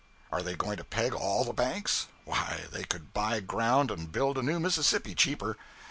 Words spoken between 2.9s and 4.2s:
buy ground and